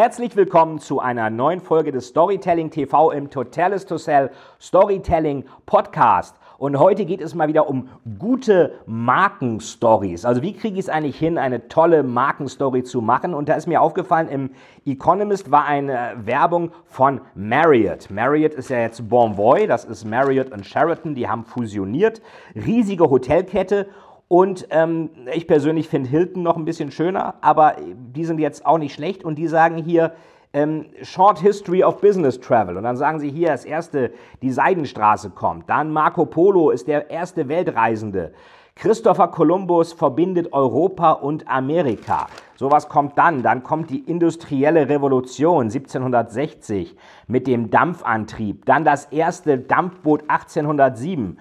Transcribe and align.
Herzlich 0.00 0.34
willkommen 0.34 0.78
zu 0.78 0.98
einer 0.98 1.28
neuen 1.28 1.60
Folge 1.60 1.92
des 1.92 2.06
Storytelling 2.06 2.70
TV 2.70 3.10
im 3.10 3.28
Totalis 3.28 3.84
to 3.84 3.98
Sell 3.98 4.30
Storytelling 4.58 5.44
Podcast. 5.66 6.36
Und 6.56 6.78
heute 6.78 7.04
geht 7.04 7.20
es 7.20 7.34
mal 7.34 7.48
wieder 7.48 7.68
um 7.68 7.90
gute 8.18 8.72
Markenstories. 8.86 10.24
Also 10.24 10.40
wie 10.40 10.54
kriege 10.54 10.76
ich 10.76 10.86
es 10.86 10.88
eigentlich 10.88 11.18
hin, 11.18 11.36
eine 11.36 11.68
tolle 11.68 12.02
Markenstory 12.02 12.82
zu 12.82 13.02
machen? 13.02 13.34
Und 13.34 13.50
da 13.50 13.56
ist 13.56 13.66
mir 13.66 13.82
aufgefallen, 13.82 14.28
im 14.28 14.50
Economist 14.86 15.50
war 15.50 15.66
eine 15.66 16.14
Werbung 16.24 16.70
von 16.86 17.20
Marriott. 17.34 18.08
Marriott 18.10 18.54
ist 18.54 18.70
ja 18.70 18.78
jetzt 18.78 19.06
Bonvoy, 19.06 19.66
das 19.66 19.84
ist 19.84 20.06
Marriott 20.06 20.50
und 20.50 20.64
Sheraton, 20.64 21.14
die 21.14 21.28
haben 21.28 21.44
fusioniert. 21.44 22.22
Riesige 22.54 23.10
Hotelkette. 23.10 23.86
Und 24.32 24.68
ähm, 24.70 25.10
ich 25.34 25.48
persönlich 25.48 25.88
finde 25.88 26.08
Hilton 26.08 26.44
noch 26.44 26.56
ein 26.56 26.64
bisschen 26.64 26.92
schöner, 26.92 27.34
aber 27.40 27.74
die 28.14 28.24
sind 28.24 28.38
jetzt 28.38 28.64
auch 28.64 28.78
nicht 28.78 28.94
schlecht 28.94 29.24
und 29.24 29.34
die 29.34 29.48
sagen 29.48 29.76
hier, 29.78 30.12
ähm, 30.52 30.86
Short 31.02 31.40
History 31.40 31.82
of 31.82 32.00
Business 32.00 32.38
Travel. 32.38 32.76
Und 32.76 32.84
dann 32.84 32.96
sagen 32.96 33.18
sie 33.18 33.28
hier, 33.28 33.48
das 33.48 33.64
erste, 33.64 34.12
die 34.40 34.52
Seidenstraße 34.52 35.30
kommt. 35.30 35.68
Dann 35.68 35.92
Marco 35.92 36.26
Polo 36.26 36.70
ist 36.70 36.86
der 36.86 37.10
erste 37.10 37.48
Weltreisende. 37.48 38.32
Christopher 38.76 39.26
Columbus 39.28 39.92
verbindet 39.92 40.52
Europa 40.52 41.10
und 41.10 41.48
Amerika. 41.48 42.28
Sowas 42.54 42.88
kommt 42.88 43.18
dann. 43.18 43.42
Dann 43.42 43.64
kommt 43.64 43.90
die 43.90 43.98
industrielle 43.98 44.88
Revolution 44.88 45.64
1760 45.64 46.96
mit 47.26 47.48
dem 47.48 47.68
Dampfantrieb. 47.68 48.64
Dann 48.64 48.84
das 48.84 49.06
erste 49.06 49.58
Dampfboot 49.58 50.22
1807. 50.28 51.36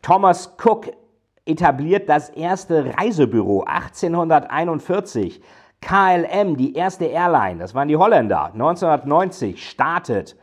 Thomas 0.00 0.56
Cook 0.64 0.92
etabliert 1.44 2.08
das 2.08 2.28
erste 2.28 2.94
Reisebüro 2.96 3.62
1841. 3.62 5.40
KLM, 5.80 6.56
die 6.56 6.74
erste 6.74 7.06
Airline, 7.06 7.58
das 7.58 7.74
waren 7.74 7.88
die 7.88 7.96
Holländer, 7.96 8.52
1990 8.52 9.66
startet. 9.66 10.36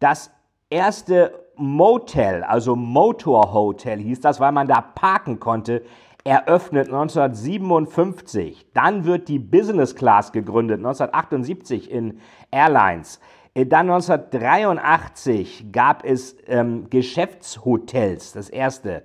Das 0.00 0.30
erste 0.68 1.46
Motel, 1.56 2.44
also 2.44 2.76
Motorhotel 2.76 3.98
hieß 3.98 4.20
das, 4.20 4.38
weil 4.38 4.52
man 4.52 4.68
da 4.68 4.82
parken 4.82 5.40
konnte, 5.40 5.82
eröffnet 6.24 6.88
1957. 6.88 8.66
Dann 8.74 9.04
wird 9.04 9.28
die 9.28 9.38
Business 9.38 9.94
Class 9.94 10.32
gegründet, 10.32 10.78
1978 10.78 11.90
in 11.90 12.20
Airlines. 12.50 13.20
Dann 13.54 13.88
1983 13.88 15.72
gab 15.72 16.04
es 16.04 16.36
ähm, 16.46 16.90
Geschäftshotels, 16.90 18.32
das 18.32 18.50
erste. 18.50 19.02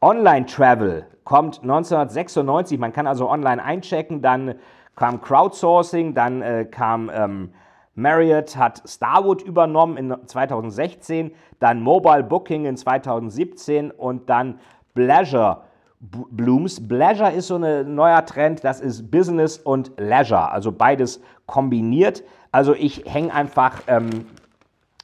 Online-Travel 0.00 1.06
kommt 1.24 1.62
1996, 1.62 2.78
man 2.78 2.92
kann 2.92 3.06
also 3.06 3.28
online 3.28 3.62
einchecken, 3.62 4.22
dann 4.22 4.54
kam 4.96 5.20
Crowdsourcing, 5.20 6.14
dann 6.14 6.42
äh, 6.42 6.64
kam 6.64 7.10
ähm, 7.12 7.52
Marriott 7.98 8.56
hat 8.56 8.82
Starwood 8.86 9.42
übernommen 9.42 9.96
in 9.96 10.14
2016, 10.26 11.32
dann 11.58 11.82
Mobile 11.82 12.22
Booking 12.22 12.64
in 12.64 12.76
2017 12.76 13.90
und 13.90 14.30
dann 14.30 14.60
Pleasure 14.94 15.62
Blooms. 16.00 16.86
Pleasure 16.86 17.32
ist 17.32 17.48
so 17.48 17.56
ein 17.56 17.96
neuer 17.96 18.24
Trend, 18.24 18.62
das 18.62 18.80
ist 18.80 19.10
Business 19.10 19.58
und 19.58 19.92
Leisure, 19.96 20.52
also 20.52 20.70
beides 20.70 21.20
kombiniert. 21.46 22.22
Also 22.52 22.72
ich 22.72 23.02
hänge 23.04 23.34
einfach, 23.34 23.82
ähm, 23.88 24.26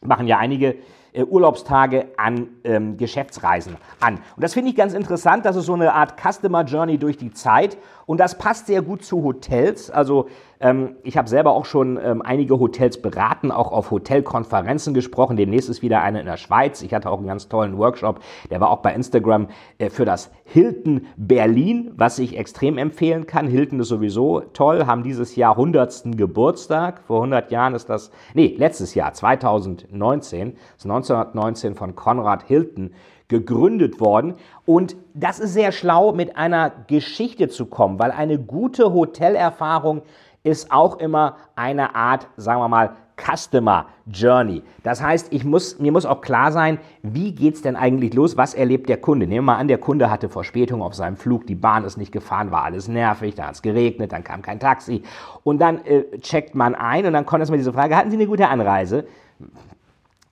machen 0.00 0.28
ja 0.28 0.38
einige, 0.38 0.76
Urlaubstage 1.22 2.08
an 2.16 2.48
ähm, 2.64 2.97
Geschäftsreisen 2.97 3.76
an. 4.00 4.14
Und 4.34 4.42
das 4.42 4.54
finde 4.54 4.70
ich 4.70 4.76
ganz 4.76 4.94
interessant, 4.94 5.44
das 5.44 5.54
ist 5.56 5.66
so 5.66 5.75
eine 5.75 5.92
Art 5.92 6.14
Customer 6.20 6.64
Journey 6.64 6.98
durch 6.98 7.16
die 7.16 7.32
Zeit 7.32 7.78
und 8.06 8.19
das 8.19 8.36
passt 8.36 8.66
sehr 8.66 8.82
gut 8.82 9.04
zu 9.04 9.22
Hotels. 9.22 9.91
Also 9.91 10.28
ähm, 10.60 10.97
ich 11.03 11.16
habe 11.16 11.28
selber 11.28 11.53
auch 11.53 11.65
schon 11.65 11.98
ähm, 12.03 12.22
einige 12.22 12.59
Hotels 12.59 13.00
beraten, 13.00 13.50
auch 13.50 13.72
auf 13.72 13.91
Hotelkonferenzen 13.91 14.94
gesprochen. 14.94 15.37
Demnächst 15.37 15.69
ist 15.69 15.82
wieder 15.82 16.03
eine 16.03 16.20
in 16.20 16.26
der 16.26 16.37
Schweiz. 16.37 16.82
Ich 16.82 16.94
hatte 16.94 17.10
auch 17.10 17.19
einen 17.19 17.26
ganz 17.26 17.48
tollen 17.48 17.78
Workshop, 17.78 18.20
der 18.50 18.60
war 18.60 18.70
auch 18.70 18.78
bei 18.78 18.94
Instagram 18.94 19.48
äh, 19.78 19.91
für 19.91 20.04
das 20.04 20.31
Hilton 20.44 21.06
Berlin, 21.16 21.93
was 21.97 22.19
ich 22.19 22.37
extrem 22.37 22.78
empfehlen 22.78 23.26
kann. 23.26 23.47
Hilton 23.47 23.81
ist 23.81 23.88
sowieso 23.88 24.41
toll, 24.41 24.87
haben 24.87 25.03
dieses 25.03 25.37
Jahr 25.37 25.53
100. 25.53 26.16
Geburtstag. 26.16 27.03
Vor 27.06 27.19
100 27.19 27.50
Jahren 27.50 27.75
ist 27.75 27.88
das, 27.88 28.10
nee, 28.34 28.54
letztes 28.56 28.94
Jahr, 28.94 29.12
2019, 29.12 30.56
ist 30.76 30.84
1919 30.84 31.75
von 31.75 31.94
Konrad 31.94 32.43
Hilton 32.44 32.93
gegründet 33.28 34.00
worden. 34.00 34.34
Und 34.66 34.97
das 35.14 35.41
ist 35.41 35.54
sehr 35.54 35.72
schlau, 35.72 36.12
mit 36.12 36.37
einer 36.37 36.70
Geschichte 36.87 37.48
zu 37.48 37.66
kommen, 37.66 37.98
weil 37.98 38.10
eine 38.10 38.38
gute 38.38 38.93
Hotelerfahrung 38.93 40.03
ist 40.44 40.71
auch 40.71 40.99
immer 40.99 41.37
eine 41.56 41.97
Art, 41.97 42.28
sagen 42.37 42.60
wir 42.60 42.69
mal, 42.69 42.97
Customer 43.16 43.87
Journey. 44.06 44.62
Das 44.82 45.03
heißt, 45.03 45.32
ich 45.32 45.44
muss, 45.44 45.78
mir 45.78 45.93
muss 45.93 46.05
auch 46.05 46.21
klar 46.21 46.53
sein, 46.53 46.78
wie 47.03 47.32
geht 47.32 47.55
es 47.55 47.62
denn 47.62 47.77
eigentlich 47.77 48.12
los? 48.15 48.37
Was 48.37 48.55
erlebt 48.55 48.88
der 48.88 48.97
Kunde? 48.97 49.27
Nehmen 49.27 49.47
wir 49.47 49.53
mal 49.53 49.59
an, 49.59 49.69
der 49.69 49.78
Kunde 49.78 50.10
hatte 50.10 50.28
Verspätung 50.28 50.82
auf 50.82 50.94
seinem 50.94 51.16
Flug, 51.16 51.47
die 51.47 51.55
Bahn 51.55 51.84
ist 51.84 51.97
nicht 51.97 52.12
gefahren, 52.12 52.50
war 52.50 52.65
alles 52.65 52.88
nervig, 52.88 53.34
da 53.34 53.47
hat 53.47 53.55
es 53.55 53.62
geregnet, 53.62 54.12
dann 54.12 54.25
kam 54.25 54.43
kein 54.43 54.60
Taxi. 54.60 55.03
Und 55.44 55.60
dann 55.60 55.84
äh, 55.84 56.19
checkt 56.19 56.55
man 56.55 56.75
ein 56.75 57.06
und 57.06 57.12
dann 57.12 57.25
kommt 57.25 57.41
erstmal 57.41 57.59
diese 57.59 57.72
Frage, 57.72 57.97
hatten 57.97 58.11
Sie 58.11 58.16
eine 58.16 58.26
gute 58.26 58.49
Anreise? 58.49 59.06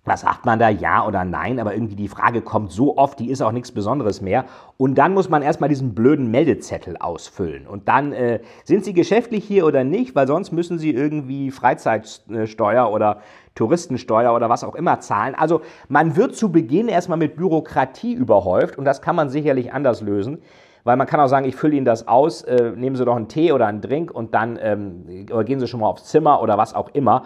Was 0.04 0.22
sagt 0.22 0.44
man 0.46 0.58
da, 0.58 0.68
ja 0.68 1.06
oder 1.06 1.24
nein? 1.24 1.60
Aber 1.60 1.74
irgendwie 1.74 1.94
die 1.94 2.08
Frage 2.08 2.42
kommt 2.42 2.72
so 2.72 2.96
oft, 2.98 3.20
die 3.20 3.30
ist 3.30 3.40
auch 3.40 3.52
nichts 3.52 3.70
Besonderes 3.70 4.20
mehr. 4.20 4.46
Und 4.76 4.96
dann 4.96 5.14
muss 5.14 5.28
man 5.28 5.42
erstmal 5.42 5.68
diesen 5.68 5.94
blöden 5.94 6.28
Meldezettel 6.28 6.96
ausfüllen. 6.96 7.68
Und 7.68 7.86
dann 7.86 8.12
äh, 8.12 8.40
sind 8.64 8.84
Sie 8.84 8.94
geschäftlich 8.94 9.44
hier 9.44 9.64
oder 9.64 9.84
nicht, 9.84 10.16
weil 10.16 10.26
sonst 10.26 10.50
müssen 10.50 10.80
Sie 10.80 10.90
irgendwie 10.90 11.52
Freizeitsteuer 11.52 12.90
oder 12.90 13.20
Touristensteuer 13.54 14.34
oder 14.34 14.48
was 14.48 14.64
auch 14.64 14.74
immer 14.74 14.98
zahlen. 14.98 15.36
Also 15.36 15.60
man 15.88 16.16
wird 16.16 16.34
zu 16.34 16.50
Beginn 16.50 16.88
erstmal 16.88 17.18
mit 17.18 17.36
Bürokratie 17.36 18.12
überhäuft 18.12 18.78
und 18.78 18.84
das 18.84 19.02
kann 19.02 19.14
man 19.14 19.28
sicherlich 19.28 19.72
anders 19.72 20.00
lösen. 20.00 20.42
Weil 20.84 20.96
man 20.96 21.06
kann 21.06 21.20
auch 21.20 21.28
sagen, 21.28 21.46
ich 21.46 21.54
fülle 21.54 21.76
Ihnen 21.76 21.86
das 21.86 22.08
aus, 22.08 22.42
äh, 22.42 22.72
nehmen 22.74 22.96
Sie 22.96 23.04
doch 23.04 23.14
einen 23.14 23.28
Tee 23.28 23.52
oder 23.52 23.68
einen 23.68 23.80
Drink 23.80 24.10
und 24.10 24.34
dann 24.34 24.58
ähm, 24.60 25.26
gehen 25.44 25.60
Sie 25.60 25.68
schon 25.68 25.78
mal 25.78 25.86
aufs 25.86 26.06
Zimmer 26.06 26.42
oder 26.42 26.58
was 26.58 26.74
auch 26.74 26.88
immer. 26.92 27.22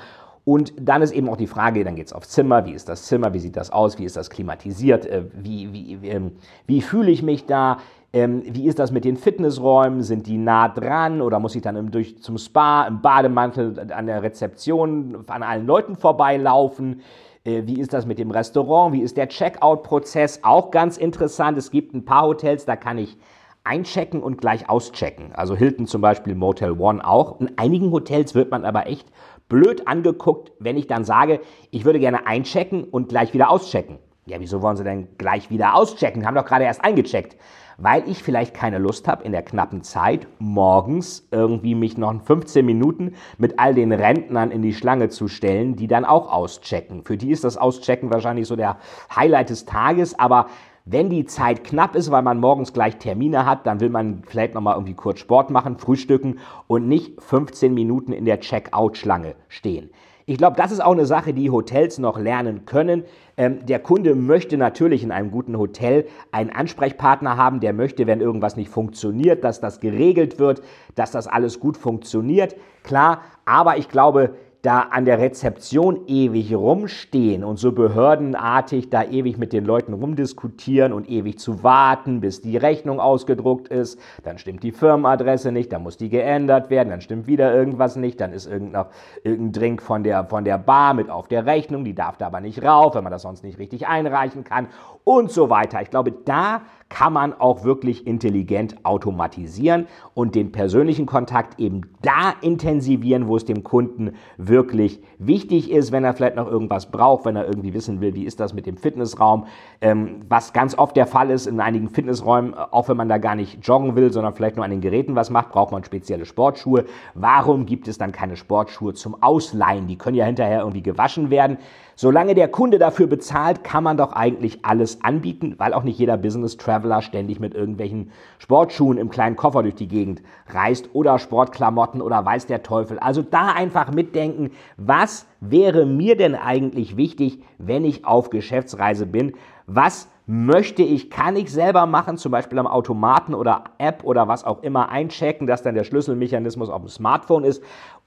Und 0.49 0.75
dann 0.79 1.03
ist 1.03 1.11
eben 1.11 1.29
auch 1.29 1.37
die 1.37 1.49
Frage, 1.49 1.83
dann 1.83 1.97
geht 1.97 2.07
es 2.07 2.13
aufs 2.13 2.29
Zimmer, 2.29 2.65
wie 2.67 2.71
ist 2.71 2.89
das 2.89 3.03
Zimmer, 3.07 3.35
wie 3.35 3.41
sieht 3.41 3.57
das 3.57 3.73
aus, 3.73 3.99
wie 3.99 4.05
ist 4.05 4.17
das 4.17 4.31
klimatisiert, 4.31 5.05
äh, 5.05 5.25
wie, 5.35 5.73
wie, 5.73 6.01
wie, 6.01 6.09
ähm, 6.09 6.37
wie 6.69 6.83
fühle 6.83 7.11
ich 7.11 7.25
mich 7.25 7.47
da, 7.47 7.79
ähm, 8.13 8.45
wie 8.47 8.69
ist 8.69 8.79
das 8.79 8.93
mit 8.93 9.05
den 9.05 9.17
Fitnessräumen, 9.17 10.05
sind 10.05 10.29
die 10.29 10.39
nah 10.39 10.69
dran 10.69 11.21
oder 11.21 11.41
muss 11.41 11.57
ich 11.57 11.63
dann 11.63 11.91
durch, 11.91 12.23
zum 12.23 12.39
Spa 12.39 12.87
im 12.87 13.03
Bademantel 13.03 13.91
an 13.93 14.07
der 14.07 14.23
Rezeption 14.23 15.25
an 15.27 15.43
allen 15.43 15.67
Leuten 15.67 15.97
vorbeilaufen? 15.97 17.01
Äh, 17.43 17.63
wie 17.67 17.81
ist 17.81 17.93
das 17.93 18.07
mit 18.07 18.21
dem 18.21 18.31
Restaurant? 18.31 18.93
Wie 18.93 19.03
ist 19.03 19.17
der 19.17 19.29
Checkout-Prozess? 19.29 20.45
Auch 20.45 20.71
ganz 20.71 20.97
interessant. 20.97 21.59
Es 21.59 21.73
gibt 21.73 21.93
ein 21.93 22.05
paar 22.05 22.23
Hotels, 22.23 22.65
da 22.65 22.77
kann 22.77 22.99
ich 22.99 23.19
einchecken 23.65 24.23
und 24.23 24.39
gleich 24.39 24.69
auschecken. 24.71 25.33
Also 25.35 25.57
Hilton 25.57 25.89
zum 25.89 26.01
Beispiel, 26.01 26.37
Motel 26.37 26.71
One 26.79 27.05
auch. 27.05 27.41
In 27.41 27.59
einigen 27.59 27.91
Hotels 27.91 28.37
wird 28.37 28.53
man 28.53 28.65
aber 28.65 28.87
echt 28.87 29.09
blöd 29.49 29.87
angeguckt, 29.87 30.53
wenn 30.59 30.77
ich 30.77 30.87
dann 30.87 31.05
sage, 31.05 31.41
ich 31.71 31.85
würde 31.85 32.01
gerne 32.01 32.27
einchecken 32.27 32.85
und 32.85 33.09
gleich 33.09 33.35
wieder 33.35 33.51
auschecken. 33.51 33.99
Ja, 34.27 34.41
wieso 34.41 34.61
wollen 34.61 34.77
Sie 34.77 34.83
denn 34.83 35.07
gleich 35.19 35.51
wieder 35.51 35.77
auschecken? 35.77 36.27
Haben 36.27 36.35
doch 36.35 36.45
gerade 36.45 36.65
erst 36.65 36.85
eingecheckt. 36.85 37.37
Weil 37.79 38.09
ich 38.09 38.23
vielleicht 38.23 38.55
keine 38.55 38.79
Lust 38.79 39.07
habe, 39.07 39.23
in 39.23 39.33
der 39.33 39.43
knappen 39.43 39.83
Zeit 39.83 40.27
morgens 40.39 41.29
irgendwie 41.31 41.75
mich 41.75 41.97
noch 41.99 42.23
15 42.25 42.65
Minuten 42.65 43.15
mit 43.39 43.59
all 43.59 43.75
den 43.75 43.93
Rentnern 43.93 44.51
in 44.51 44.63
die 44.63 44.73
Schlange 44.73 45.11
zu 45.11 45.29
stellen, 45.29 45.77
die 45.77 45.87
dann 45.87 46.05
auch 46.07 46.33
auschecken. 46.33 47.05
Für 47.05 47.17
die 47.17 47.31
ist 47.31 47.45
das 47.45 47.59
Auschecken 47.59 48.11
wahrscheinlich 48.11 48.49
so 48.49 48.57
der 48.57 48.79
Highlight 49.15 49.51
des 49.51 49.67
Tages, 49.67 50.19
aber 50.19 50.47
wenn 50.87 51.11
die 51.11 51.25
Zeit 51.25 51.65
knapp 51.65 51.97
ist, 51.97 52.13
weil 52.13 52.23
man 52.23 52.39
morgens 52.39 52.73
gleich 52.73 52.97
Termine 52.97 53.45
hat, 53.45 53.67
dann 53.67 53.81
will 53.81 53.91
man 53.91 54.23
vielleicht 54.25 54.55
nochmal 54.55 54.77
irgendwie 54.77 54.95
kurz 54.95 55.19
Sport 55.19 55.51
machen, 55.51 55.79
frühstücken 55.79 56.39
und 56.69 56.87
nicht 56.87 57.21
15 57.21 57.75
Minuten 57.75 58.13
in 58.13 58.25
der 58.25 58.39
Checkout-Schlange 58.39 59.35
stehen. 59.49 59.91
Ich 60.29 60.39
glaube, 60.39 60.57
das 60.57 60.73
ist 60.73 60.81
auch 60.81 60.93
eine 60.93 61.07
Sache, 61.07 61.33
die 61.33 61.51
Hotels 61.51 61.99
noch 61.99 62.19
lernen 62.19 62.67
können. 62.67 63.05
Ähm, 63.37 63.65
der 63.67 63.79
Kunde 63.81 64.15
möchte 64.15 64.57
natürlich 64.57 65.03
in 65.05 65.13
einem 65.13 65.31
guten 65.31 65.57
Hotel 65.57 66.07
einen 66.33 66.51
Ansprechpartner 66.51 67.37
haben, 67.37 67.61
der 67.61 67.73
möchte, 67.73 68.07
wenn 68.07 68.21
irgendwas 68.21 68.57
nicht 68.57 68.71
funktioniert, 68.71 69.45
dass 69.45 69.61
das 69.61 69.79
geregelt 69.81 70.41
wird, 70.41 70.63
dass 70.95 71.11
das 71.11 71.29
alles 71.29 71.61
gut 71.61 71.77
funktioniert. 71.77 72.57
Klar, 72.83 73.23
aber 73.45 73.77
ich 73.77 73.89
glaube, 73.89 74.35
da 74.67 74.81
an 74.81 75.05
der 75.05 75.21
Rezeption 75.21 76.09
ewig 76.09 76.53
rumstehen 76.53 77.45
und 77.45 77.57
so 77.57 77.71
behördenartig 77.71 78.91
da 78.91 79.05
ewig 79.05 79.39
mit 79.39 79.53
den 79.53 79.65
Leuten 79.65 79.93
rumdiskutieren 79.93 80.93
und 80.93 81.09
ewig 81.09 81.39
zu 81.39 81.63
warten, 81.63 82.21
bis 82.21 82.41
die 82.41 82.57
Rechnung 82.57 82.99
ausgedruckt 82.99 83.69
ist, 83.69 84.01
dann 84.25 84.39
stimmt 84.39 84.65
die 84.65 84.73
Firmenadresse 84.73 85.53
nicht, 85.53 85.73
dann 85.73 85.85
muss 85.85 85.97
die 85.97 86.09
geändert 86.09 86.69
werden, 86.69 86.89
dann 86.89 87.01
stimmt 87.01 87.29
wieder 87.29 87.55
irgendwas 87.55 87.95
nicht, 87.95 88.21
dann 88.21 88.33
ist 88.33 88.47
irgendein, 88.47 88.87
irgendein 89.23 89.53
Drink 89.53 89.83
von 89.83 90.03
der, 90.03 90.25
von 90.25 90.45
der 90.45 90.59
Bar 90.59 90.95
mit 90.95 91.11
auf 91.11 91.29
der 91.29 91.47
Rechnung, 91.47 91.85
die 91.85 91.95
darf 91.95 92.17
da 92.17 92.27
aber 92.27 92.41
nicht 92.41 92.61
rauf, 92.65 92.97
wenn 92.97 93.05
man 93.05 93.13
das 93.13 93.23
sonst 93.23 93.45
nicht 93.45 93.61
richtig 93.61 93.87
einreichen 93.87 94.43
kann 94.43 94.67
und 95.05 95.31
so 95.31 95.49
weiter. 95.49 95.81
Ich 95.81 95.91
glaube, 95.91 96.11
da 96.11 96.63
kann 96.89 97.13
man 97.13 97.33
auch 97.33 97.65
wirklich 97.65 98.07
intelligent 98.07 98.85
automatisieren 98.85 99.87
und 100.15 100.35
den 100.35 100.53
persönlichen 100.53 101.05
Kontakt 101.05 101.59
eben 101.59 101.83
da 102.01 102.33
intensivieren, 102.41 103.27
wo 103.27 103.37
es 103.37 103.45
dem 103.45 103.65
Kunden 103.65 104.13
wirklich 104.37 105.01
wichtig 105.19 105.71
ist, 105.71 105.91
wenn 105.91 106.05
er 106.05 106.15
vielleicht 106.15 106.37
noch 106.37 106.47
irgendwas 106.47 106.91
braucht, 106.91 107.25
wenn 107.25 107.35
er 107.35 107.47
irgendwie 107.47 107.75
wissen 107.75 108.01
will, 108.01 108.15
wie 108.15 108.25
ist 108.25 108.39
das 108.39 108.55
mit 108.55 108.67
dem 108.67 108.77
Fitnessraum, 108.77 109.47
ähm, 109.81 110.23
was 110.29 110.53
ganz 110.53 110.79
oft 110.79 110.97
der 110.97 111.07
Fall 111.07 111.31
ist 111.31 111.47
in 111.47 111.61
einigen 111.61 111.89
Fitnessräumen, 111.89 112.55
auch 112.55 112.89
wenn 112.89 112.97
man 112.97 113.09
da 113.09 113.19
gar 113.19 113.35
nicht 113.35 113.67
joggen 113.67 113.97
will, 113.97 114.13
sondern 114.13 114.35
vielleicht 114.35 114.57
nur 114.57 114.65
an 114.65 114.71
den 114.71 114.81
Geräten 114.81 115.17
was 115.17 115.31
macht, 115.31 115.51
braucht 115.51 115.73
man 115.73 115.83
spezielle 115.83 116.25
Sportschuhe. 116.25 116.85
Warum 117.15 117.67
gibt 117.67 117.89
es 117.89 117.99
dann 117.99 118.13
keine 118.13 118.37
Sportschuhe 118.37 118.95
zum 118.95 119.21
Ausleihen? 119.23 119.89
Die 119.89 119.99
können 119.99 120.17
ja 120.17 120.25
hinterher 120.25 120.61
irgendwie 120.61 120.83
gewaschen 120.83 121.31
werden. 121.31 121.59
Solange 121.99 122.35
der 122.35 122.49
Kunde 122.49 122.79
dafür 122.79 123.07
bezahlt, 123.07 123.65
kann 123.65 123.83
man 123.83 123.97
doch 123.97 124.13
eigentlich 124.13 124.67
alles 124.67 125.03
anbieten, 125.03 125.55
weil 125.57 125.73
auch 125.73 125.83
nicht 125.83 125.99
jeder 125.99 126.19
Business 126.19 126.59
Traveler 126.59 127.01
ständig 127.01 127.41
mit 127.41 127.55
irgendwelchen 127.55 128.11
Sportschuhen 128.39 128.99
im 128.99 129.09
kleinen 129.09 129.35
Koffer 129.35 129.63
durch 129.63 129.77
die 129.77 129.89
Gegend 129.89 130.21
reist 130.47 130.91
oder 130.93 131.19
Sportklamotten 131.19 132.03
oder 132.03 132.23
weiß 132.23 132.49
der 132.49 132.63
Teufel. 132.63 132.99
Also 132.99 133.23
da 133.23 133.53
einfach 133.53 133.93
mitdenken, 133.93 134.51
was 134.77 135.27
wäre 135.41 135.87
mir 135.87 136.19
denn 136.19 136.35
eigentlich 136.35 136.99
wichtig, 136.99 137.43
wenn 137.57 137.87
ich 137.87 138.05
auf 138.05 138.29
Geschäftsreise 138.29 139.07
bin? 139.07 139.33
Was 139.67 140.09
möchte 140.27 140.83
ich, 140.83 141.11
kann 141.11 141.37
ich 141.37 141.53
selber 141.53 141.87
machen, 141.87 142.17
zum 142.19 142.33
Beispiel 142.33 142.59
am 142.59 142.67
Automaten 142.67 143.35
oder 143.35 143.65
App 143.79 144.05
oder 144.05 144.27
was 144.29 144.45
auch 144.45 144.63
immer 144.63 144.89
einchecken, 144.89 145.47
dass 145.47 145.63
dann 145.63 145.75
der 145.75 145.85
Schlüsselmechanismus 145.85 146.69
auf 146.69 146.83
dem 146.83 146.89
Smartphone 146.89 147.45
ist. 147.45 147.63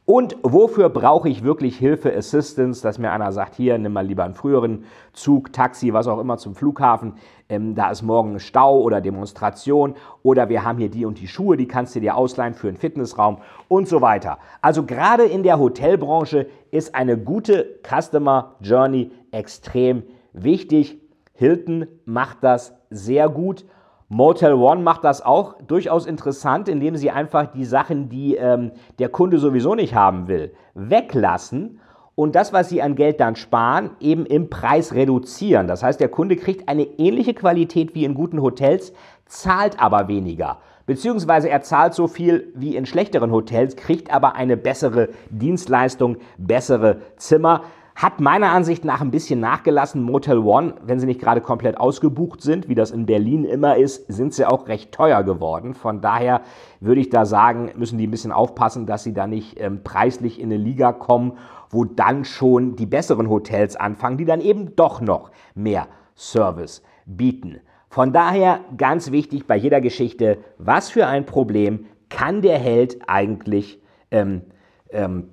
Und 0.05 0.37
wofür 0.41 0.89
brauche 0.89 1.29
ich 1.29 1.43
wirklich 1.43 1.77
Hilfe, 1.77 2.11
Assistance, 2.15 2.81
dass 2.81 2.97
mir 2.97 3.11
einer 3.11 3.31
sagt, 3.31 3.53
hier, 3.53 3.77
nimm 3.77 3.93
mal 3.93 4.05
lieber 4.05 4.23
einen 4.23 4.33
früheren 4.33 4.85
Zug, 5.13 5.53
Taxi, 5.53 5.93
was 5.93 6.07
auch 6.07 6.19
immer 6.19 6.37
zum 6.39 6.55
Flughafen, 6.55 7.13
ähm, 7.47 7.75
da 7.75 7.91
ist 7.91 8.01
morgen 8.01 8.39
Stau 8.39 8.79
oder 8.79 9.01
Demonstration 9.01 9.93
oder 10.23 10.49
wir 10.49 10.63
haben 10.63 10.79
hier 10.79 10.89
die 10.89 11.05
und 11.05 11.19
die 11.19 11.27
Schuhe, 11.27 11.57
die 11.57 11.67
kannst 11.67 11.95
du 11.95 11.99
dir 11.99 12.15
ausleihen 12.15 12.55
für 12.55 12.69
einen 12.69 12.77
Fitnessraum 12.77 13.37
und 13.67 13.87
so 13.87 14.01
weiter. 14.01 14.39
Also 14.61 14.83
gerade 14.83 15.25
in 15.25 15.43
der 15.43 15.59
Hotelbranche 15.59 16.47
ist 16.71 16.95
eine 16.95 17.15
gute 17.15 17.79
Customer 17.83 18.55
Journey 18.61 19.11
extrem 19.29 20.01
wichtig. 20.33 20.99
Hilton 21.39 21.87
macht 22.03 22.39
das 22.41 22.75
sehr 22.89 23.29
gut 23.29 23.65
Motel 24.11 24.53
One 24.53 24.81
macht 24.81 25.03
das 25.03 25.21
auch 25.21 25.61
durchaus 25.61 26.07
interessant, 26.07 26.67
indem 26.67 26.95
sie 26.95 27.11
einfach 27.11 27.45
die 27.45 27.63
Sachen, 27.63 28.09
die 28.09 28.35
ähm, 28.35 28.71
der 28.97 29.09
Kunde 29.09 29.37
sowieso 29.37 29.75
nicht 29.75 29.93
haben 29.93 30.27
will, 30.27 30.51
weglassen 30.73 31.79
und 32.15 32.33
das, 32.33 32.51
was 32.51 32.69
sie 32.69 32.81
an 32.81 32.95
Geld 32.95 33.19
dann 33.19 33.35
sparen, 33.35 33.91
eben 33.99 34.25
im 34.25 34.49
Preis 34.49 34.95
reduzieren. 34.95 35.67
Das 35.67 35.83
heißt, 35.83 35.99
der 35.99 36.09
Kunde 36.09 36.37
kriegt 36.37 36.67
eine 36.67 36.83
ähnliche 36.83 37.35
Qualität 37.35 37.93
wie 37.93 38.03
in 38.03 38.15
guten 38.15 38.41
Hotels, 38.41 38.93
zahlt 39.27 39.79
aber 39.79 40.07
weniger. 40.07 40.57
Beziehungsweise 40.87 41.49
er 41.49 41.61
zahlt 41.61 41.93
so 41.93 42.07
viel 42.07 42.51
wie 42.55 42.75
in 42.75 42.87
schlechteren 42.87 43.31
Hotels, 43.31 43.75
kriegt 43.75 44.11
aber 44.11 44.35
eine 44.35 44.57
bessere 44.57 45.09
Dienstleistung, 45.29 46.17
bessere 46.39 47.01
Zimmer. 47.17 47.61
Hat 47.99 48.21
meiner 48.21 48.53
Ansicht 48.53 48.85
nach 48.85 49.01
ein 49.01 49.11
bisschen 49.11 49.41
nachgelassen. 49.41 50.01
Motel 50.01 50.37
One, 50.37 50.75
wenn 50.85 51.01
sie 51.01 51.05
nicht 51.05 51.19
gerade 51.19 51.41
komplett 51.41 51.77
ausgebucht 51.77 52.41
sind, 52.41 52.69
wie 52.69 52.73
das 52.73 52.91
in 52.91 53.05
Berlin 53.05 53.43
immer 53.43 53.75
ist, 53.75 54.09
sind 54.09 54.33
sie 54.33 54.45
auch 54.45 54.69
recht 54.69 54.93
teuer 54.93 55.21
geworden. 55.23 55.73
Von 55.73 55.99
daher 55.99 56.39
würde 56.79 57.01
ich 57.01 57.09
da 57.09 57.25
sagen, 57.25 57.73
müssen 57.75 57.97
die 57.97 58.07
ein 58.07 58.11
bisschen 58.11 58.31
aufpassen, 58.31 58.85
dass 58.85 59.03
sie 59.03 59.13
da 59.13 59.27
nicht 59.27 59.59
ähm, 59.59 59.83
preislich 59.83 60.39
in 60.39 60.45
eine 60.45 60.55
Liga 60.55 60.93
kommen, 60.93 61.33
wo 61.71 61.83
dann 61.83 62.23
schon 62.23 62.77
die 62.77 62.85
besseren 62.85 63.29
Hotels 63.29 63.75
anfangen, 63.75 64.15
die 64.15 64.23
dann 64.23 64.39
eben 64.39 64.77
doch 64.77 65.01
noch 65.01 65.31
mehr 65.53 65.89
Service 66.15 66.81
bieten. 67.05 67.59
Von 67.89 68.13
daher 68.13 68.61
ganz 68.77 69.11
wichtig 69.11 69.45
bei 69.45 69.57
jeder 69.57 69.81
Geschichte, 69.81 70.37
was 70.57 70.89
für 70.89 71.05
ein 71.05 71.25
Problem 71.25 71.85
kann 72.07 72.41
der 72.41 72.59
Held 72.59 72.99
eigentlich 73.07 73.81
ähm, 74.09 74.43
ähm, 74.89 75.31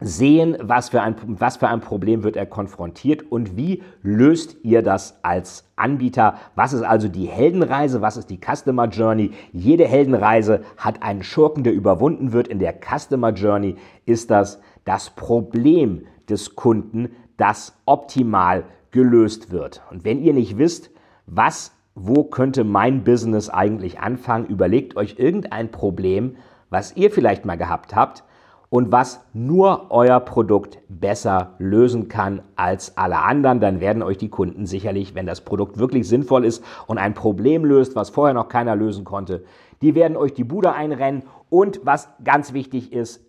sehen, 0.00 0.56
was 0.60 0.90
für, 0.90 1.02
ein, 1.02 1.16
was 1.26 1.56
für 1.56 1.68
ein 1.68 1.80
Problem 1.80 2.22
wird 2.22 2.36
er 2.36 2.46
konfrontiert 2.46 3.30
und 3.32 3.56
wie 3.56 3.82
löst 4.02 4.56
ihr 4.62 4.82
das 4.82 5.18
als 5.22 5.68
Anbieter. 5.74 6.34
Was 6.54 6.72
ist 6.72 6.82
also 6.82 7.08
die 7.08 7.26
Heldenreise? 7.26 8.00
Was 8.00 8.16
ist 8.16 8.30
die 8.30 8.38
Customer 8.38 8.86
Journey? 8.86 9.32
Jede 9.52 9.86
Heldenreise 9.86 10.62
hat 10.76 11.02
einen 11.02 11.24
Schurken, 11.24 11.64
der 11.64 11.72
überwunden 11.72 12.32
wird. 12.32 12.46
In 12.46 12.60
der 12.60 12.74
Customer 12.74 13.30
Journey 13.30 13.76
ist 14.06 14.30
das 14.30 14.60
das 14.84 15.10
Problem 15.10 16.06
des 16.28 16.54
Kunden, 16.54 17.10
das 17.36 17.76
optimal 17.84 18.64
gelöst 18.90 19.50
wird. 19.50 19.82
Und 19.90 20.04
wenn 20.04 20.22
ihr 20.22 20.32
nicht 20.32 20.58
wisst, 20.58 20.90
was, 21.26 21.72
wo 21.94 22.24
könnte 22.24 22.64
mein 22.64 23.04
Business 23.04 23.50
eigentlich 23.50 24.00
anfangen, 24.00 24.46
überlegt 24.46 24.96
euch 24.96 25.16
irgendein 25.18 25.70
Problem, 25.70 26.36
was 26.70 26.96
ihr 26.96 27.10
vielleicht 27.10 27.44
mal 27.44 27.56
gehabt 27.56 27.94
habt, 27.94 28.24
und 28.70 28.92
was 28.92 29.24
nur 29.32 29.86
euer 29.90 30.20
Produkt 30.20 30.78
besser 30.88 31.54
lösen 31.58 32.08
kann 32.08 32.42
als 32.56 32.96
alle 32.96 33.18
anderen, 33.18 33.60
dann 33.60 33.80
werden 33.80 34.02
euch 34.02 34.18
die 34.18 34.28
Kunden 34.28 34.66
sicherlich, 34.66 35.14
wenn 35.14 35.26
das 35.26 35.40
Produkt 35.40 35.78
wirklich 35.78 36.06
sinnvoll 36.06 36.44
ist 36.44 36.62
und 36.86 36.98
ein 36.98 37.14
Problem 37.14 37.64
löst, 37.64 37.96
was 37.96 38.10
vorher 38.10 38.34
noch 38.34 38.48
keiner 38.48 38.76
lösen 38.76 39.04
konnte, 39.04 39.44
die 39.80 39.94
werden 39.94 40.16
euch 40.16 40.34
die 40.34 40.44
Bude 40.44 40.72
einrennen 40.72 41.22
und 41.50 41.80
was 41.84 42.08
ganz 42.24 42.52
wichtig 42.52 42.92
ist, 42.92 43.24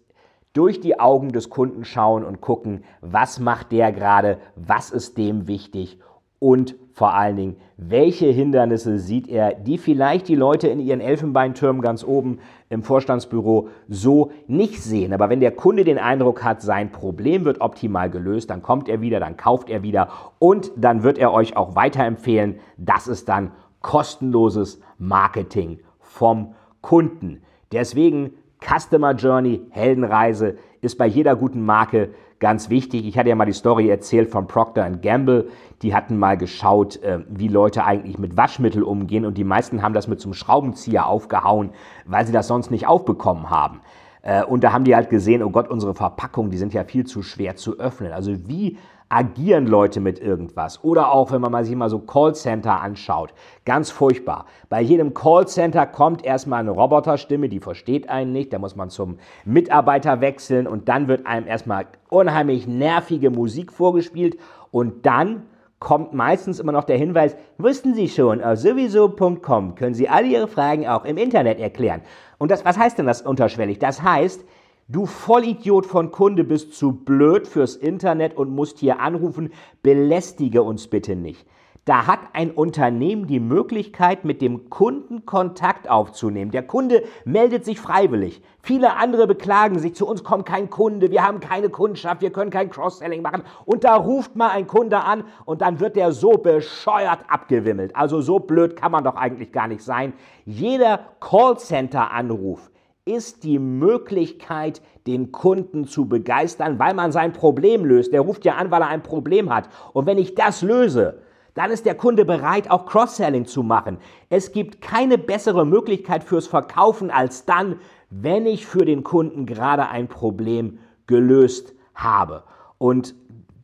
durch 0.53 0.79
die 0.79 0.99
Augen 0.99 1.31
des 1.31 1.49
Kunden 1.49 1.85
schauen 1.85 2.25
und 2.25 2.41
gucken, 2.41 2.83
was 3.01 3.39
macht 3.39 3.71
der 3.71 3.91
gerade, 3.91 4.39
was 4.55 4.89
ist 4.89 5.17
dem 5.17 5.47
wichtig 5.47 5.99
und 6.39 6.75
vor 6.93 7.13
allen 7.13 7.37
Dingen, 7.37 7.55
welche 7.77 8.27
Hindernisse 8.27 8.99
sieht 8.99 9.29
er, 9.29 9.53
die 9.53 9.77
vielleicht 9.77 10.27
die 10.27 10.35
Leute 10.35 10.67
in 10.67 10.81
ihren 10.81 10.99
Elfenbeintürmen 10.99 11.81
ganz 11.81 12.03
oben 12.03 12.39
im 12.69 12.83
Vorstandsbüro 12.83 13.69
so 13.87 14.31
nicht 14.47 14.81
sehen. 14.81 15.13
Aber 15.13 15.29
wenn 15.29 15.39
der 15.39 15.51
Kunde 15.51 15.85
den 15.85 15.97
Eindruck 15.97 16.43
hat, 16.43 16.61
sein 16.61 16.91
Problem 16.91 17.45
wird 17.45 17.61
optimal 17.61 18.09
gelöst, 18.09 18.49
dann 18.49 18.61
kommt 18.61 18.89
er 18.89 18.99
wieder, 18.99 19.21
dann 19.21 19.37
kauft 19.37 19.69
er 19.69 19.81
wieder 19.81 20.09
und 20.39 20.71
dann 20.75 21.03
wird 21.03 21.17
er 21.17 21.31
euch 21.31 21.55
auch 21.55 21.75
weiterempfehlen. 21.75 22.59
Das 22.77 23.07
ist 23.07 23.29
dann 23.29 23.51
kostenloses 23.81 24.81
Marketing 24.97 25.79
vom 25.99 26.53
Kunden. 26.81 27.43
Deswegen 27.71 28.31
Customer 28.61 29.13
Journey, 29.13 29.61
Heldenreise 29.69 30.57
ist 30.81 30.97
bei 30.97 31.07
jeder 31.07 31.35
guten 31.35 31.63
Marke 31.63 32.09
ganz 32.39 32.69
wichtig. 32.69 33.05
Ich 33.05 33.17
hatte 33.17 33.29
ja 33.29 33.35
mal 33.35 33.45
die 33.45 33.53
Story 33.53 33.89
erzählt 33.89 34.29
von 34.29 34.47
Procter 34.47 34.89
Gamble. 34.89 35.49
Die 35.81 35.93
hatten 35.93 36.17
mal 36.17 36.37
geschaut, 36.37 37.01
äh, 37.03 37.19
wie 37.29 37.47
Leute 37.47 37.85
eigentlich 37.85 38.17
mit 38.17 38.37
Waschmittel 38.37 38.83
umgehen 38.83 39.25
und 39.25 39.37
die 39.37 39.43
meisten 39.43 39.81
haben 39.81 39.93
das 39.93 40.07
mit 40.07 40.23
einem 40.23 40.33
Schraubenzieher 40.33 41.07
aufgehauen, 41.07 41.71
weil 42.05 42.25
sie 42.25 42.33
das 42.33 42.47
sonst 42.47 42.71
nicht 42.71 42.87
aufbekommen 42.87 43.49
haben. 43.49 43.81
Äh, 44.21 44.43
und 44.43 44.63
da 44.63 44.73
haben 44.73 44.83
die 44.83 44.95
halt 44.95 45.09
gesehen, 45.09 45.43
oh 45.43 45.49
Gott, 45.49 45.69
unsere 45.69 45.93
Verpackungen, 45.93 46.51
die 46.51 46.57
sind 46.57 46.73
ja 46.73 46.83
viel 46.83 47.05
zu 47.05 47.21
schwer 47.21 47.55
zu 47.55 47.79
öffnen. 47.79 48.11
Also 48.11 48.47
wie 48.47 48.77
agieren 49.09 49.65
Leute 49.65 49.99
mit 49.99 50.19
irgendwas. 50.19 50.83
Oder 50.83 51.11
auch, 51.11 51.31
wenn 51.31 51.41
man 51.41 51.63
sich 51.63 51.75
mal 51.75 51.89
so 51.89 51.99
Callcenter 51.99 52.79
anschaut. 52.79 53.33
Ganz 53.65 53.89
furchtbar. 53.89 54.45
Bei 54.69 54.81
jedem 54.81 55.13
Callcenter 55.13 55.87
kommt 55.87 56.23
erstmal 56.23 56.59
eine 56.59 56.71
Roboterstimme, 56.71 57.49
die 57.49 57.59
versteht 57.59 58.07
einen 58.07 58.31
nicht. 58.31 58.53
Da 58.53 58.59
muss 58.59 58.75
man 58.75 58.89
zum 58.89 59.17
Mitarbeiter 59.45 60.21
wechseln 60.21 60.67
und 60.67 60.87
dann 60.87 61.07
wird 61.07 61.25
einem 61.25 61.47
erstmal 61.47 61.87
unheimlich 62.09 62.67
nervige 62.67 63.31
Musik 63.31 63.73
vorgespielt 63.73 64.37
und 64.71 65.05
dann 65.05 65.43
kommt 65.79 66.13
meistens 66.13 66.59
immer 66.59 66.73
noch 66.73 66.83
der 66.83 66.97
Hinweis, 66.97 67.35
wussten 67.57 67.93
Sie 67.95 68.09
schon, 68.09 68.43
auf 68.43 68.59
sowieso.com 68.59 69.75
können 69.75 69.93
Sie 69.93 70.09
alle 70.09 70.27
Ihre 70.27 70.47
Fragen 70.47 70.87
auch 70.87 71.05
im 71.05 71.17
Internet 71.17 71.59
erklären. 71.59 72.01
Und 72.37 72.51
das, 72.51 72.65
was 72.65 72.77
heißt 72.77 72.97
denn 72.97 73.05
das 73.05 73.21
unterschwellig? 73.21 73.79
Das 73.79 74.03
heißt, 74.03 74.43
Du 74.91 75.05
Vollidiot 75.05 75.85
von 75.85 76.09
Kunde 76.09 76.43
bist 76.43 76.73
zu 76.73 76.93
blöd 76.93 77.45
fürs 77.45 77.75
Internet 77.75 78.35
und 78.35 78.49
musst 78.49 78.79
hier 78.79 78.99
anrufen, 78.99 79.53
belästige 79.83 80.63
uns 80.63 80.87
bitte 80.87 81.15
nicht. 81.15 81.45
Da 81.85 82.07
hat 82.07 82.21
ein 82.33 82.49
Unternehmen 82.49 83.27
die 83.27 83.39
Möglichkeit, 83.39 84.25
mit 84.25 84.41
dem 84.41 84.71
Kunden 84.71 85.27
Kontakt 85.27 85.87
aufzunehmen. 85.87 86.49
Der 86.49 86.63
Kunde 86.63 87.03
meldet 87.23 87.65
sich 87.65 87.79
freiwillig. 87.79 88.41
Viele 88.63 88.95
andere 88.95 89.27
beklagen 89.27 89.77
sich, 89.77 89.93
zu 89.93 90.07
uns 90.07 90.23
kommt 90.23 90.47
kein 90.47 90.71
Kunde, 90.71 91.11
wir 91.11 91.23
haben 91.23 91.39
keine 91.39 91.69
Kundschaft, 91.69 92.23
wir 92.23 92.31
können 92.31 92.49
kein 92.49 92.71
Cross-Selling 92.71 93.21
machen. 93.21 93.43
Und 93.65 93.83
da 93.83 93.95
ruft 93.95 94.35
mal 94.35 94.49
ein 94.49 94.65
Kunde 94.65 95.01
an 95.01 95.23
und 95.45 95.61
dann 95.61 95.79
wird 95.79 95.97
der 95.97 96.13
so 96.13 96.31
bescheuert 96.31 97.19
abgewimmelt. 97.27 97.95
Also 97.95 98.21
so 98.21 98.39
blöd 98.39 98.75
kann 98.75 98.91
man 98.91 99.03
doch 99.03 99.17
eigentlich 99.17 99.51
gar 99.51 99.67
nicht 99.67 99.83
sein. 99.83 100.13
Jeder 100.45 101.01
Callcenter-Anruf 101.19 102.71
ist 103.15 103.43
die 103.43 103.59
Möglichkeit, 103.59 104.81
den 105.07 105.31
Kunden 105.31 105.85
zu 105.85 106.07
begeistern, 106.07 106.79
weil 106.79 106.93
man 106.93 107.11
sein 107.11 107.33
Problem 107.33 107.85
löst. 107.85 108.13
Der 108.13 108.21
ruft 108.21 108.45
ja 108.45 108.55
an, 108.55 108.71
weil 108.71 108.81
er 108.81 108.89
ein 108.89 109.03
Problem 109.03 109.53
hat. 109.53 109.69
Und 109.93 110.05
wenn 110.05 110.17
ich 110.17 110.35
das 110.35 110.61
löse, 110.61 111.21
dann 111.55 111.71
ist 111.71 111.85
der 111.85 111.95
Kunde 111.95 112.25
bereit, 112.25 112.69
auch 112.69 112.85
Cross-Selling 112.85 113.45
zu 113.45 113.63
machen. 113.63 113.97
Es 114.29 114.51
gibt 114.51 114.81
keine 114.81 115.17
bessere 115.17 115.65
Möglichkeit 115.65 116.23
fürs 116.23 116.47
Verkaufen 116.47 117.11
als 117.11 117.45
dann, 117.45 117.79
wenn 118.09 118.45
ich 118.45 118.65
für 118.65 118.85
den 118.85 119.03
Kunden 119.03 119.45
gerade 119.45 119.89
ein 119.89 120.07
Problem 120.07 120.79
gelöst 121.07 121.73
habe. 121.95 122.43
Und 122.77 123.15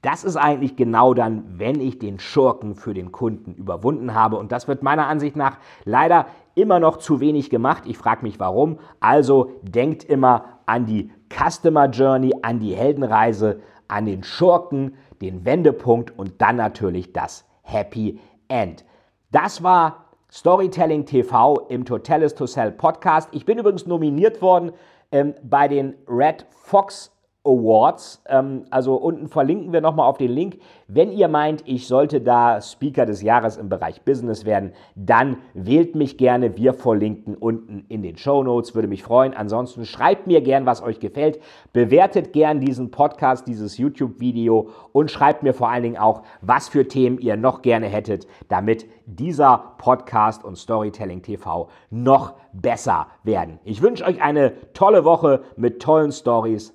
das 0.01 0.23
ist 0.23 0.35
eigentlich 0.35 0.75
genau 0.75 1.13
dann, 1.13 1.43
wenn 1.57 1.79
ich 1.79 1.97
den 1.97 2.19
Schurken 2.19 2.75
für 2.75 2.93
den 2.93 3.11
Kunden 3.11 3.55
überwunden 3.55 4.13
habe. 4.13 4.37
Und 4.37 4.51
das 4.51 4.67
wird 4.67 4.83
meiner 4.83 5.07
Ansicht 5.07 5.35
nach 5.35 5.57
leider 5.83 6.27
immer 6.55 6.79
noch 6.79 6.97
zu 6.97 7.19
wenig 7.19 7.49
gemacht. 7.49 7.83
Ich 7.85 7.97
frage 7.97 8.23
mich 8.23 8.39
warum. 8.39 8.79
Also 8.99 9.51
denkt 9.61 10.03
immer 10.03 10.45
an 10.65 10.85
die 10.85 11.11
Customer 11.29 11.87
Journey, 11.89 12.33
an 12.41 12.59
die 12.59 12.75
Heldenreise, 12.75 13.61
an 13.87 14.05
den 14.05 14.23
Schurken, 14.23 14.95
den 15.21 15.45
Wendepunkt 15.45 16.17
und 16.17 16.41
dann 16.41 16.55
natürlich 16.55 17.13
das 17.13 17.45
Happy 17.61 18.19
End. 18.47 18.85
Das 19.31 19.63
war 19.63 20.05
Storytelling 20.31 21.05
TV 21.05 21.67
im 21.69 21.85
Totalis 21.85 22.35
to 22.35 22.45
Sell 22.45 22.71
Podcast. 22.71 23.29
Ich 23.31 23.45
bin 23.45 23.57
übrigens 23.57 23.85
nominiert 23.85 24.41
worden 24.41 24.71
ähm, 25.11 25.33
bei 25.43 25.67
den 25.67 25.95
Red 26.07 26.45
Fox 26.49 27.14
Awards. 27.45 28.23
Ähm, 28.27 28.65
also 28.69 28.95
unten 28.95 29.27
verlinken 29.27 29.71
wir 29.71 29.81
nochmal 29.81 30.09
auf 30.09 30.17
den 30.17 30.31
Link. 30.31 30.57
Wenn 30.87 31.11
ihr 31.11 31.27
meint, 31.27 31.63
ich 31.65 31.87
sollte 31.87 32.21
da 32.21 32.61
Speaker 32.61 33.05
des 33.05 33.21
Jahres 33.21 33.57
im 33.57 33.69
Bereich 33.69 34.01
Business 34.01 34.45
werden, 34.45 34.73
dann 34.95 35.37
wählt 35.53 35.95
mich 35.95 36.17
gerne. 36.17 36.57
Wir 36.57 36.73
verlinken 36.73 37.35
unten 37.35 37.85
in 37.89 38.01
den 38.01 38.17
Show 38.17 38.43
Notes. 38.43 38.75
Würde 38.75 38.87
mich 38.87 39.03
freuen. 39.03 39.33
Ansonsten 39.33 39.85
schreibt 39.85 40.27
mir 40.27 40.41
gern, 40.41 40.65
was 40.65 40.83
euch 40.83 40.99
gefällt. 40.99 41.39
Bewertet 41.73 42.33
gern 42.33 42.59
diesen 42.59 42.91
Podcast, 42.91 43.47
dieses 43.47 43.77
YouTube-Video 43.77 44.69
und 44.91 45.11
schreibt 45.11 45.43
mir 45.43 45.53
vor 45.53 45.69
allen 45.69 45.83
Dingen 45.83 45.97
auch, 45.97 46.23
was 46.41 46.67
für 46.69 46.87
Themen 46.87 47.19
ihr 47.19 47.37
noch 47.37 47.61
gerne 47.61 47.87
hättet, 47.87 48.27
damit 48.47 48.87
dieser 49.05 49.75
Podcast 49.77 50.43
und 50.43 50.57
Storytelling 50.57 51.21
TV 51.21 51.69
noch 51.89 52.33
besser 52.53 53.07
werden. 53.23 53.59
Ich 53.63 53.81
wünsche 53.81 54.05
euch 54.05 54.21
eine 54.21 54.53
tolle 54.73 55.05
Woche 55.05 55.41
mit 55.57 55.81
tollen 55.81 56.11
Stories 56.11 56.74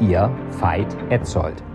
Ihr 0.00 0.30
Veit 0.58 0.88
Etzold. 1.10 1.69